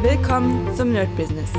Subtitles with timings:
[0.00, 1.50] Willkommen zum Nerd Business.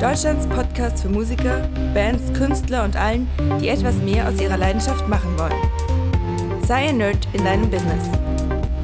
[0.00, 3.28] Deutschlands Podcast für Musiker, Bands, Künstler und allen,
[3.60, 6.62] die etwas mehr aus ihrer Leidenschaft machen wollen.
[6.64, 8.08] Sei ein Nerd in deinem Business.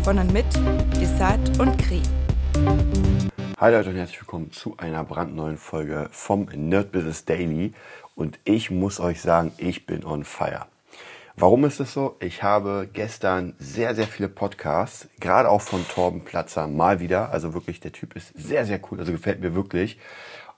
[0.03, 0.47] Von und mit
[1.01, 2.03] Desart und Kri.
[3.59, 7.75] Hi Leute und herzlich willkommen zu einer brandneuen Folge vom Nerd Business Daily.
[8.17, 10.67] Und ich muss euch sagen, ich bin on fire.
[11.41, 12.17] Warum ist es so?
[12.19, 17.31] Ich habe gestern sehr, sehr viele Podcasts, gerade auch von Torben Platzer, mal wieder.
[17.31, 18.99] Also wirklich, der Typ ist sehr, sehr cool.
[18.99, 20.01] Also gefällt mir wirklich.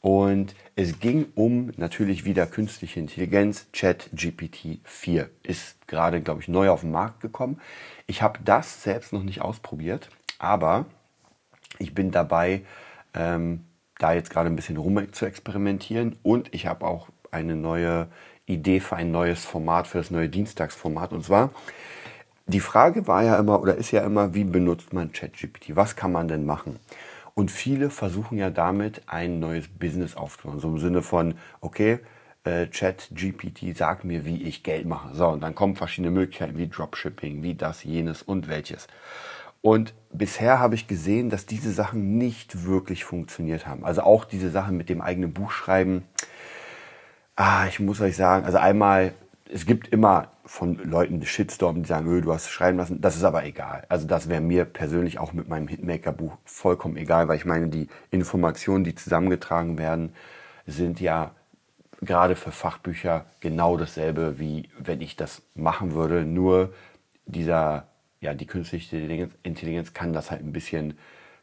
[0.01, 3.71] Und es ging um natürlich wieder künstliche Intelligenz.
[3.73, 7.61] Chat GPT 4 ist gerade, glaube ich, neu auf den Markt gekommen.
[8.07, 10.87] Ich habe das selbst noch nicht ausprobiert, aber
[11.79, 12.63] ich bin dabei,
[13.13, 13.67] ähm,
[13.99, 16.17] da jetzt gerade ein bisschen rum zu experimentieren.
[16.23, 18.09] Und ich habe auch eine neue
[18.47, 21.13] Idee für ein neues Format, für das neue Dienstagsformat.
[21.13, 21.51] Und zwar,
[22.47, 25.77] die Frage war ja immer oder ist ja immer, wie benutzt man ChatGPT?
[25.77, 26.79] Was kann man denn machen?
[27.35, 30.61] Und viele versuchen ja damit ein neues Business aufzubauen.
[30.61, 32.01] So im Sinne von, okay,
[32.45, 35.15] äh, ChatGPT sagt mir, wie ich Geld mache.
[35.15, 38.89] So, und dann kommen verschiedene Möglichkeiten wie Dropshipping, wie das, jenes und welches.
[39.63, 43.85] Und bisher habe ich gesehen, dass diese Sachen nicht wirklich funktioniert haben.
[43.85, 46.05] Also auch diese Sachen mit dem eigenen Buch schreiben,
[47.43, 49.15] Ah, ich muss euch sagen, also einmal,
[49.51, 53.01] es gibt immer von Leuten Shitstorm, die sagen, du hast es schreiben lassen.
[53.01, 53.87] Das ist aber egal.
[53.89, 57.89] Also das wäre mir persönlich auch mit meinem Hitmaker-Buch vollkommen egal, weil ich meine, die
[58.11, 60.13] Informationen, die zusammengetragen werden,
[60.67, 61.31] sind ja
[62.03, 66.27] gerade für Fachbücher genau dasselbe, wie wenn ich das machen würde.
[66.27, 66.75] Nur
[67.25, 67.87] dieser,
[68.21, 70.99] ja, die künstliche Intelligenz kann das halt ein bisschen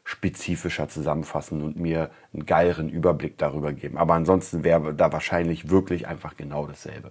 [0.08, 3.98] spezifischer zusammenfassen und mir einen geileren Überblick darüber geben.
[3.98, 7.10] Aber ansonsten wäre da wahrscheinlich wirklich einfach genau dasselbe.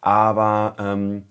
[0.00, 1.26] Aber ähm,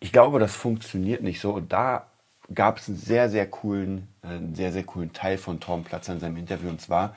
[0.00, 1.52] ich glaube, das funktioniert nicht so.
[1.52, 2.08] Und da
[2.52, 6.18] gab es einen sehr, sehr coolen, äh, sehr, sehr coolen Teil von Tom Platzer in
[6.18, 6.70] seinem Interview.
[6.70, 7.14] Und zwar,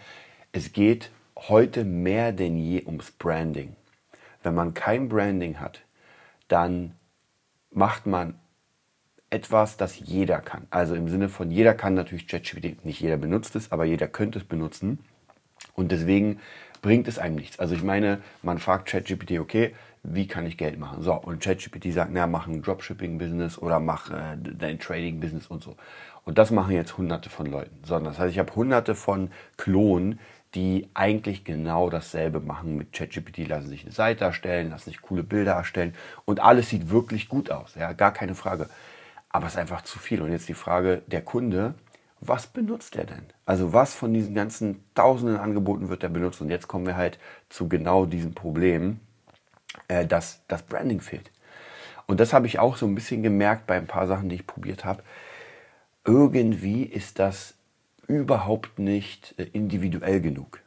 [0.52, 3.76] es geht heute mehr denn je ums Branding.
[4.44, 5.82] Wenn man kein Branding hat,
[6.48, 6.94] dann
[7.72, 8.36] macht man
[9.34, 10.68] etwas, das jeder kann.
[10.70, 14.40] Also im Sinne von jeder kann natürlich ChatGPT, nicht jeder benutzt es, aber jeder könnte
[14.40, 15.00] es benutzen.
[15.76, 16.40] Und deswegen
[16.82, 17.60] bringt es einem nichts.
[17.60, 19.74] Also ich meine, man fragt ChatGPT, okay,
[20.04, 21.02] wie kann ich Geld machen?
[21.02, 25.76] So, und ChatGPT sagt, na, mach ein Dropshipping-Business oder mach äh, dein Trading-Business und so.
[26.26, 27.76] Und das machen jetzt hunderte von Leuten.
[27.86, 30.20] So, das heißt, ich habe hunderte von Klonen,
[30.56, 32.78] die eigentlich genau dasselbe machen.
[32.78, 35.96] Mit ChatGPT lassen sich eine Seite erstellen, lassen sich coole Bilder erstellen
[36.26, 37.76] und alles sieht wirklich gut aus.
[37.76, 38.70] Ja, gar keine Frage.
[39.34, 40.22] Aber es ist einfach zu viel.
[40.22, 41.74] Und jetzt die Frage, der Kunde,
[42.22, 43.26] was benutzt er denn?
[43.46, 46.40] Also was von diesen ganzen tausenden Angeboten wird er benutzt?
[46.40, 49.02] Und jetzt kommen wir halt zu genau diesem Problem,
[49.90, 51.32] äh, dass das Branding fehlt.
[52.06, 54.48] Und das habe ich auch so ein bisschen gemerkt bei ein paar Sachen, die ich
[54.48, 55.04] probiert habe.
[56.06, 57.56] Irgendwie ist das
[58.08, 60.60] überhaupt nicht äh, individuell genug.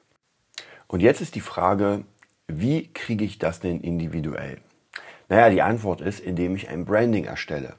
[0.88, 2.04] Und jetzt ist die Frage,
[2.48, 4.58] wie kriege ich das denn individuell?
[5.28, 7.74] Naja, die Antwort ist, indem ich ein Branding erstelle.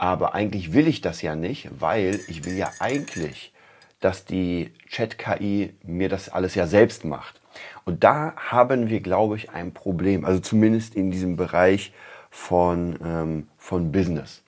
[0.00, 3.52] Aber eigentlich will ich das ja nicht, weil ich will ja eigentlich,
[4.00, 7.38] dass die Chat-KI mir das alles ja selbst macht.
[7.84, 10.24] Und da haben wir, glaube ich, ein Problem.
[10.24, 11.92] Also zumindest in diesem Bereich
[12.30, 14.42] von, ähm, von Business.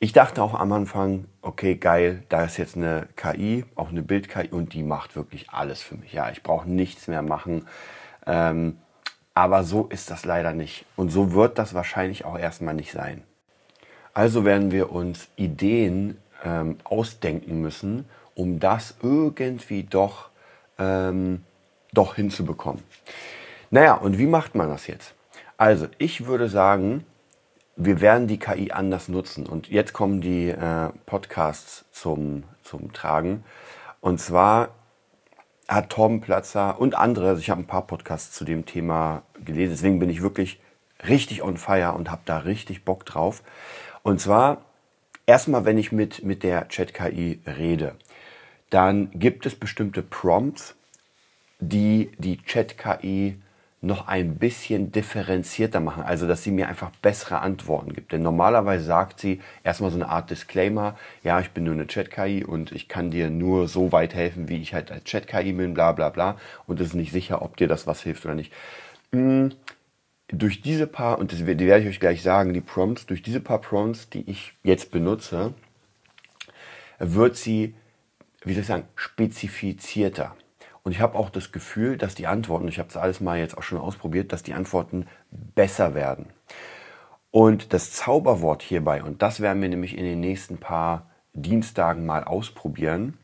[0.00, 4.48] Ich dachte auch am Anfang, okay, geil, da ist jetzt eine KI, auch eine Bild-KI
[4.48, 6.14] und die macht wirklich alles für mich.
[6.14, 7.66] Ja, ich brauche nichts mehr machen.
[8.26, 8.78] Ähm,
[9.34, 10.86] aber so ist das leider nicht.
[10.96, 13.22] Und so wird das wahrscheinlich auch erstmal nicht sein.
[14.14, 20.30] Also werden wir uns Ideen ähm, ausdenken müssen, um das irgendwie doch,
[20.78, 21.42] ähm,
[21.92, 22.82] doch hinzubekommen.
[23.70, 25.14] Naja, und wie macht man das jetzt?
[25.56, 27.06] Also, ich würde sagen,
[27.76, 29.46] wir werden die KI anders nutzen.
[29.46, 33.44] Und jetzt kommen die äh, Podcasts zum, zum Tragen.
[34.00, 34.70] Und zwar
[35.68, 39.70] hat Tom Platzer und andere, also ich habe ein paar Podcasts zu dem Thema gelesen,
[39.70, 40.60] deswegen bin ich wirklich
[41.08, 43.42] richtig on fire und habe da richtig Bock drauf.
[44.02, 44.64] Und zwar
[45.26, 47.94] erstmal, wenn ich mit, mit der Chat-KI rede,
[48.70, 50.74] dann gibt es bestimmte Prompts,
[51.60, 53.36] die die Chat-KI
[53.84, 58.12] noch ein bisschen differenzierter machen, also dass sie mir einfach bessere Antworten gibt.
[58.12, 62.44] Denn normalerweise sagt sie erstmal so eine Art Disclaimer, ja, ich bin nur eine Chat-KI
[62.44, 65.90] und ich kann dir nur so weit helfen, wie ich halt als Chat-KI bin, bla
[65.92, 66.36] bla bla.
[66.68, 68.52] Und es ist nicht sicher, ob dir das was hilft oder nicht.
[70.34, 73.60] Durch diese paar, und das, werde ich euch gleich sagen, die Prompts, durch diese paar
[73.60, 75.52] Prompts, die ich jetzt benutze,
[76.98, 77.74] wird sie,
[78.42, 80.34] wie soll ich sagen, spezifizierter.
[80.84, 83.58] Und ich habe auch das Gefühl, dass die Antworten, ich habe das alles mal jetzt
[83.58, 86.26] auch schon ausprobiert, dass die Antworten besser werden.
[87.30, 92.24] Und das Zauberwort hierbei, und das werden wir nämlich in den nächsten paar Dienstagen mal
[92.24, 93.18] ausprobieren,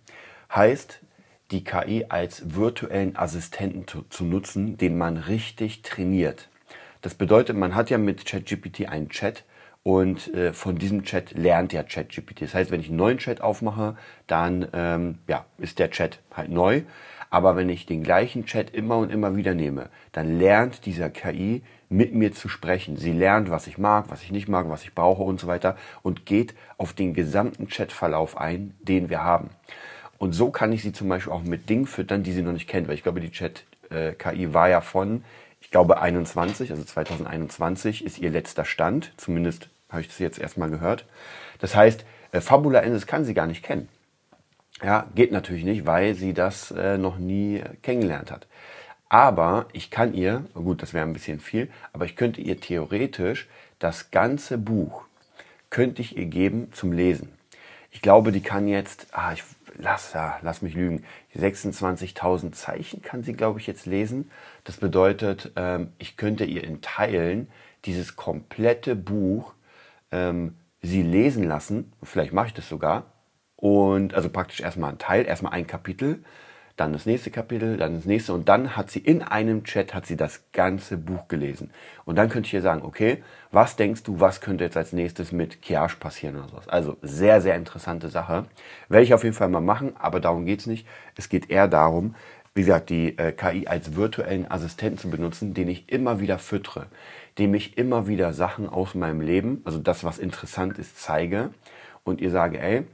[0.55, 1.01] heißt,
[1.53, 6.51] die KI als virtuellen Assistenten zu, zu nutzen, den man richtig trainiert.
[7.01, 9.45] Das bedeutet, man hat ja mit ChatGPT einen Chat
[9.83, 12.43] und äh, von diesem Chat lernt ja ChatGPT.
[12.43, 13.97] Das heißt, wenn ich einen neuen Chat aufmache,
[14.27, 16.83] dann ähm, ja, ist der Chat halt neu.
[17.31, 21.63] Aber wenn ich den gleichen Chat immer und immer wieder nehme, dann lernt dieser KI
[21.89, 22.97] mit mir zu sprechen.
[22.97, 25.77] Sie lernt, was ich mag, was ich nicht mag, was ich brauche und so weiter
[26.03, 29.51] und geht auf den gesamten Chatverlauf ein, den wir haben.
[30.19, 32.69] Und so kann ich sie zum Beispiel auch mit Dingen füttern, die sie noch nicht
[32.69, 35.23] kennt, weil ich glaube, die Chat-KI äh, war ja von,
[35.61, 39.13] ich glaube, 21, also 2021 ist ihr letzter Stand.
[39.17, 41.07] Zumindest habe ich das jetzt erstmal gehört.
[41.59, 43.89] Das heißt, äh, Fabula Ensis kann sie gar nicht kennen.
[44.83, 48.47] Ja, geht natürlich nicht, weil sie das äh, noch nie kennengelernt hat.
[49.09, 53.49] Aber ich kann ihr, gut, das wäre ein bisschen viel, aber ich könnte ihr theoretisch
[53.79, 55.05] das ganze Buch,
[55.71, 57.33] könnte ich ihr geben zum Lesen.
[57.91, 59.43] Ich glaube, die kann jetzt, ah, ich
[59.79, 61.05] lass, ja, lass mich lügen,
[61.37, 64.31] 26.000 Zeichen kann sie, glaube ich, jetzt lesen.
[64.65, 67.49] Das bedeutet, ähm, ich könnte ihr in Teilen
[67.85, 69.55] dieses komplette Buch
[70.11, 71.93] ähm, sie lesen lassen.
[72.03, 73.13] Vielleicht mache ich das sogar.
[73.57, 76.25] Und also praktisch erstmal ein Teil, erstmal ein Kapitel
[76.79, 80.07] dann das nächste Kapitel, dann das nächste und dann hat sie in einem Chat hat
[80.07, 81.71] sie das ganze Buch gelesen.
[82.05, 85.33] Und dann könnte ich ihr sagen, okay, was denkst du, was könnte jetzt als nächstes
[85.33, 86.69] mit Kiage passieren oder sowas.
[86.69, 88.45] Also sehr, sehr interessante Sache.
[88.89, 90.87] Werde ich auf jeden Fall mal machen, aber darum geht's nicht.
[91.17, 92.15] Es geht eher darum,
[92.55, 96.87] wie gesagt, die äh, KI als virtuellen Assistenten zu benutzen, den ich immer wieder füttere,
[97.39, 101.51] dem ich immer wieder Sachen aus meinem Leben, also das, was interessant ist, zeige
[102.05, 102.85] und ihr sage, ey,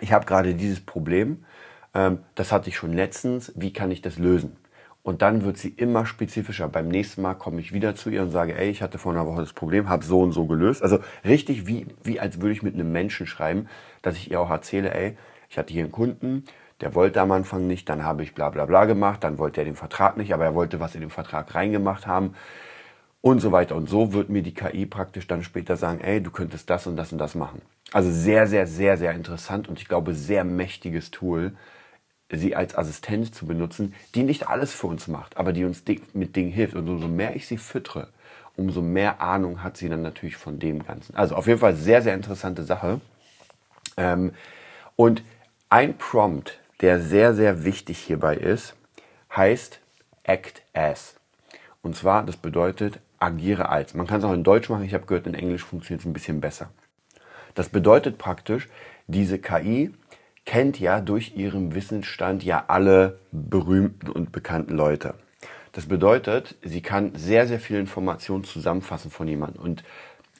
[0.00, 1.44] ich habe gerade dieses Problem,
[1.92, 4.56] das hatte ich schon letztens, wie kann ich das lösen?
[5.02, 6.68] Und dann wird sie immer spezifischer.
[6.68, 9.26] Beim nächsten Mal komme ich wieder zu ihr und sage, ey, ich hatte vor einer
[9.26, 10.82] Woche das Problem, habe so und so gelöst.
[10.82, 13.68] Also richtig wie, wie als würde ich mit einem Menschen schreiben,
[14.02, 15.16] dass ich ihr auch erzähle, ey,
[15.48, 16.44] ich hatte hier einen Kunden,
[16.80, 19.64] der wollte am Anfang nicht, dann habe ich bla bla bla gemacht, dann wollte er
[19.64, 22.34] den Vertrag nicht, aber er wollte was in den Vertrag reingemacht haben
[23.22, 23.76] und so weiter.
[23.76, 26.96] Und so wird mir die KI praktisch dann später sagen, ey, du könntest das und
[26.96, 27.62] das und das machen.
[27.92, 31.54] Also sehr, sehr, sehr, sehr interessant und ich glaube sehr mächtiges Tool,
[32.30, 35.82] sie als Assistenz zu benutzen, die nicht alles für uns macht, aber die uns
[36.12, 36.74] mit Dingen hilft.
[36.74, 38.08] Und umso mehr ich sie füttere,
[38.56, 41.16] umso mehr Ahnung hat sie dann natürlich von dem Ganzen.
[41.16, 43.00] Also auf jeden Fall sehr, sehr interessante Sache.
[43.96, 44.32] Ähm,
[44.96, 45.22] und
[45.68, 48.74] ein Prompt, der sehr, sehr wichtig hierbei ist,
[49.34, 49.80] heißt
[50.22, 51.16] Act as.
[51.82, 53.94] Und zwar, das bedeutet, agiere als.
[53.94, 56.12] Man kann es auch in Deutsch machen, ich habe gehört, in Englisch funktioniert es ein
[56.12, 56.70] bisschen besser.
[57.54, 58.68] Das bedeutet praktisch,
[59.06, 59.92] diese KI
[60.50, 65.14] kennt ja durch ihren Wissensstand ja alle berühmten und bekannten Leute.
[65.70, 69.62] Das bedeutet, sie kann sehr, sehr viel Informationen zusammenfassen von jemandem.
[69.62, 69.84] Und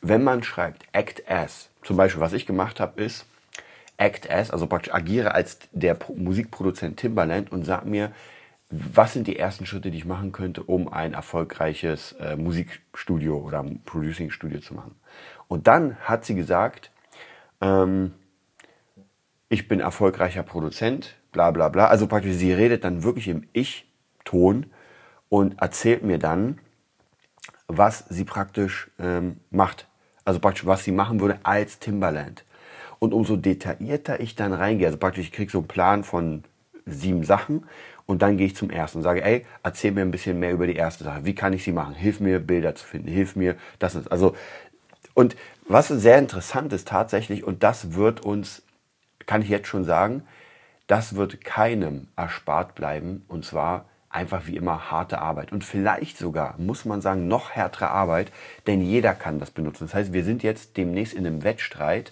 [0.03, 3.25] wenn man schreibt act as, zum Beispiel, was ich gemacht habe, ist
[3.99, 8.11] act as, also praktisch agiere als der Musikproduzent Timbaland und sag mir,
[8.69, 13.65] was sind die ersten Schritte, die ich machen könnte, um ein erfolgreiches äh, Musikstudio oder
[13.85, 14.97] Producing-Studio zu machen.
[15.47, 16.91] Und dann hat sie gesagt,
[17.61, 18.15] ähm,
[19.51, 21.89] ich bin erfolgreicher Produzent, bla bla bla.
[21.89, 24.67] Also praktisch, sie redet dann wirklich im Ich-Ton
[25.29, 26.61] und erzählt mir dann,
[27.67, 29.89] was sie praktisch ähm, macht.
[30.25, 32.45] Also praktisch, was sie machen würde als Timberland.
[33.01, 36.45] Und umso detaillierter ich dann reingehe, also praktisch, ich kriege so einen Plan von
[36.87, 37.67] sieben Sachen
[38.07, 40.69] und dann gehe ich zum ersten und sage, ey, erzähl mir ein bisschen mehr über
[40.69, 41.25] die erste Sache.
[41.25, 41.95] Wie kann ich sie machen?
[41.95, 43.09] Hilf mir, Bilder zu finden.
[43.09, 44.37] Hilf mir, das ist, also,
[45.15, 45.35] und
[45.67, 48.63] was sehr interessant ist tatsächlich, und das wird uns
[49.31, 50.25] kann ich jetzt schon sagen,
[50.89, 56.57] das wird keinem erspart bleiben und zwar einfach wie immer harte Arbeit und vielleicht sogar,
[56.59, 58.33] muss man sagen, noch härtere Arbeit,
[58.67, 59.85] denn jeder kann das benutzen.
[59.85, 62.11] Das heißt, wir sind jetzt demnächst in einem Wettstreit,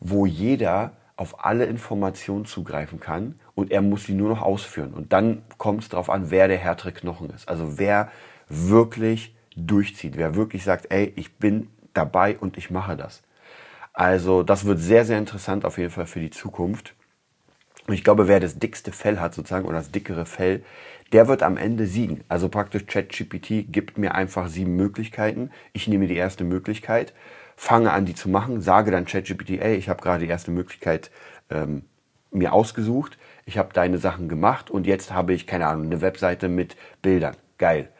[0.00, 4.94] wo jeder auf alle Informationen zugreifen kann und er muss sie nur noch ausführen.
[4.94, 7.46] Und dann kommt es darauf an, wer der härtere Knochen ist.
[7.46, 8.10] Also wer
[8.48, 13.22] wirklich durchzieht, wer wirklich sagt, ey, ich bin dabei und ich mache das.
[13.92, 16.94] Also das wird sehr, sehr interessant auf jeden Fall für die Zukunft.
[17.86, 20.64] Und ich glaube, wer das dickste Fell hat sozusagen oder das dickere Fell,
[21.12, 22.22] der wird am Ende siegen.
[22.28, 25.50] Also praktisch ChatGPT gibt mir einfach sieben Möglichkeiten.
[25.72, 27.12] Ich nehme die erste Möglichkeit,
[27.56, 31.10] fange an, die zu machen, sage dann ChatGPT, ey, ich habe gerade die erste Möglichkeit
[31.50, 31.84] ähm,
[32.30, 36.48] mir ausgesucht, ich habe deine Sachen gemacht und jetzt habe ich, keine Ahnung, eine Webseite
[36.48, 37.36] mit Bildern.
[37.58, 37.90] Geil.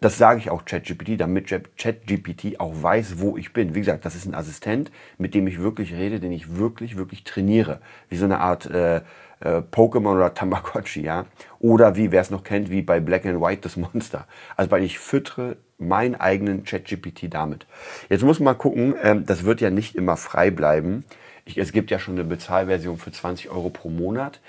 [0.00, 3.76] Das sage ich auch ChatGPT, damit ChatGPT auch weiß, wo ich bin.
[3.76, 7.22] Wie gesagt, das ist ein Assistent, mit dem ich wirklich rede, den ich wirklich, wirklich
[7.22, 7.80] trainiere.
[8.08, 9.02] Wie so eine Art äh,
[9.40, 11.26] äh, Pokémon oder Tamagotchi, ja.
[11.60, 14.26] Oder wie, wer es noch kennt, wie bei Black and White das Monster.
[14.56, 17.66] Also weil ich füttere meinen eigenen ChatGPT damit.
[18.08, 21.04] Jetzt muss man gucken, ähm, das wird ja nicht immer frei bleiben.
[21.44, 24.40] Ich, es gibt ja schon eine Bezahlversion für 20 Euro pro Monat.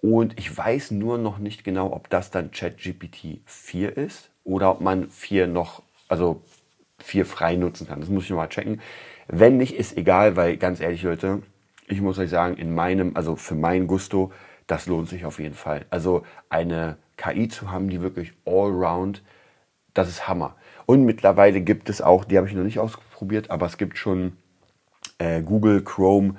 [0.00, 4.80] Und ich weiß nur noch nicht genau, ob das dann ChatGPT 4 ist oder ob
[4.80, 6.42] man 4 noch, also
[6.98, 8.00] 4 frei nutzen kann.
[8.00, 8.80] Das muss ich mal checken.
[9.28, 11.42] Wenn nicht, ist egal, weil ganz ehrlich, Leute,
[11.86, 14.32] ich muss euch sagen, in meinem, also für mein Gusto,
[14.66, 15.86] das lohnt sich auf jeden Fall.
[15.90, 19.22] Also eine KI zu haben, die wirklich allround,
[19.94, 20.56] das ist Hammer.
[20.86, 24.36] Und mittlerweile gibt es auch, die habe ich noch nicht ausprobiert, aber es gibt schon
[25.18, 26.34] äh, Google Chrome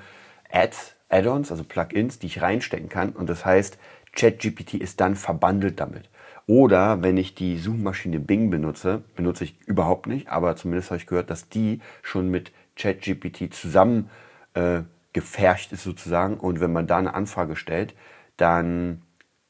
[0.51, 3.12] Ads, Add-ons, also Plugins, die ich reinstecken kann.
[3.12, 3.77] Und das heißt,
[4.13, 6.10] ChatGPT ist dann verbandelt damit.
[6.48, 11.07] Oder wenn ich die Suchmaschine Bing benutze, benutze ich überhaupt nicht, aber zumindest habe ich
[11.07, 14.10] gehört, dass die schon mit ChatGPT zusammen
[14.53, 14.81] äh,
[15.13, 16.38] gefärcht ist sozusagen.
[16.38, 17.93] Und wenn man da eine Anfrage stellt,
[18.38, 19.01] dann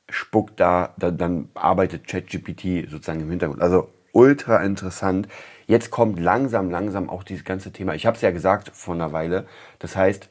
[0.09, 3.61] spuckt da, dann, dann arbeitet ChatGPT sozusagen im Hintergrund.
[3.61, 5.27] Also ultra interessant.
[5.67, 7.95] Jetzt kommt langsam, langsam auch dieses ganze Thema.
[7.95, 9.47] Ich habe es ja gesagt vor einer Weile.
[9.79, 10.29] Das heißt,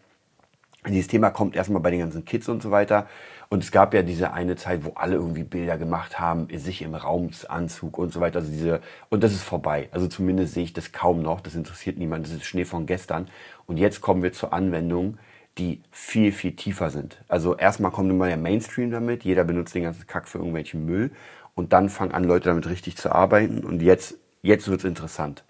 [0.88, 3.07] dieses Thema kommt erstmal bei den ganzen Kids und so weiter.
[3.52, 6.95] Und es gab ja diese eine Zeit, wo alle irgendwie Bilder gemacht haben, sich im
[6.95, 8.38] Raumsanzug und so weiter.
[8.38, 9.88] Also diese, und das ist vorbei.
[9.90, 11.40] Also zumindest sehe ich das kaum noch.
[11.40, 12.25] Das interessiert niemand.
[12.25, 13.26] Das ist Schnee von gestern.
[13.66, 15.19] Und jetzt kommen wir zur Anwendung,
[15.59, 17.25] die viel, viel tiefer sind.
[17.26, 19.25] Also erstmal kommt immer der Mainstream damit.
[19.25, 21.11] Jeder benutzt den ganzen Kack für irgendwelchen Müll.
[21.57, 23.64] Und dann fangen an, Leute damit richtig zu arbeiten.
[23.64, 25.42] Und jetzt, jetzt wird's interessant.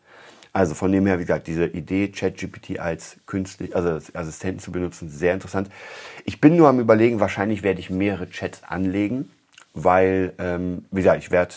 [0.53, 4.73] Also von dem her, wie gesagt, diese Idee, ChatGPT als künstlich, also als Assistenten zu
[4.73, 5.71] benutzen, sehr interessant.
[6.25, 9.31] Ich bin nur am überlegen, wahrscheinlich werde ich mehrere Chats anlegen,
[9.75, 11.55] weil, ähm, wie gesagt, ich werde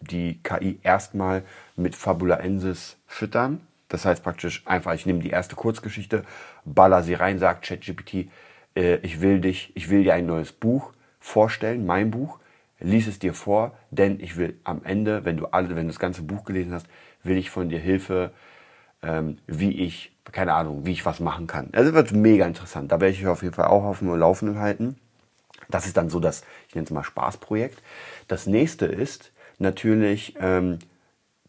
[0.00, 1.44] die KI erstmal
[1.76, 3.60] mit Fabulaensis füttern.
[3.88, 6.24] Das heißt praktisch einfach, ich nehme die erste Kurzgeschichte,
[6.64, 8.28] baller sie rein, sagt ChatGPT,
[8.74, 12.38] äh, ich will dich, ich will dir ein neues Buch vorstellen, mein Buch,
[12.80, 15.98] lies es dir vor, denn ich will am Ende, wenn du alle, wenn du das
[15.98, 16.86] ganze Buch gelesen hast,
[17.22, 18.32] will ich von dir Hilfe,
[19.02, 21.68] ähm, wie ich, keine Ahnung, wie ich was machen kann.
[21.72, 22.92] Also wird mega interessant.
[22.92, 24.96] Da werde ich auf jeden Fall auch auf dem Laufenden halten.
[25.68, 27.82] Das ist dann so das, ich nenne es mal Spaßprojekt.
[28.26, 30.78] Das nächste ist natürlich ähm,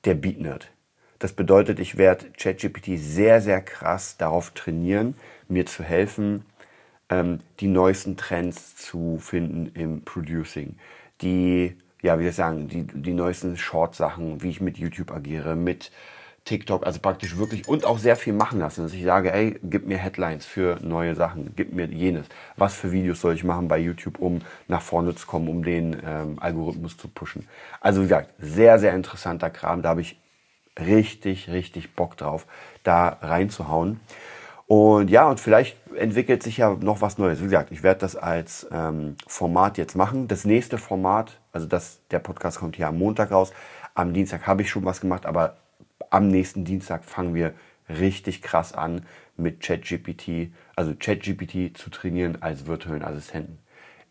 [0.05, 0.71] der Beat Nerd.
[1.19, 5.15] Das bedeutet, ich werde ChatGPT sehr, sehr krass darauf trainieren,
[5.49, 6.45] mir zu helfen,
[7.09, 10.77] ähm, die neuesten Trends zu finden im Producing.
[11.21, 15.91] Die ja, wie ich sagen, die, die neuesten Short-Sachen, wie ich mit YouTube agiere, mit
[16.46, 19.86] TikTok, also praktisch wirklich und auch sehr viel machen lassen, dass ich sage, ey, gib
[19.86, 22.25] mir Headlines für neue Sachen, gib mir jenes.
[22.56, 26.01] Was für Videos soll ich machen bei YouTube, um nach vorne zu kommen, um den
[26.03, 27.48] ähm, Algorithmus zu pushen.
[27.82, 30.20] Also wie gesagt, sehr, sehr interessanter Kram, da habe ich
[30.79, 32.48] richtig, richtig Bock drauf,
[32.84, 34.00] da reinzuhauen.
[34.65, 37.39] Und ja, und vielleicht entwickelt sich ja noch was Neues.
[37.39, 40.27] Wie gesagt, ich werde das als ähm, Format jetzt machen.
[40.27, 43.51] Das nächste Format, also das, der Podcast kommt hier am Montag raus.
[43.96, 45.58] Am Dienstag habe ich schon was gemacht, aber
[46.10, 47.53] am nächsten Dienstag fangen wir
[47.89, 53.60] richtig krass an mit ChatGPT, also ChatGPT zu trainieren als virtuellen Assistenten.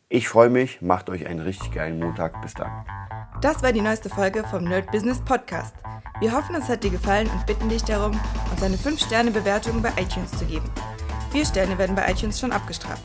[0.08, 2.40] Ich freue mich, macht euch einen richtig geilen Montag.
[2.40, 2.70] Bis dann.
[3.42, 5.74] Das war die neueste Folge vom Nerd Business Podcast.
[6.20, 8.18] Wir hoffen, es hat dir gefallen und bitten dich darum,
[8.50, 10.68] uns eine 5-Sterne-Bewertung bei iTunes zu geben.
[11.30, 13.04] Vier Sterne werden bei iTunes schon abgestraft.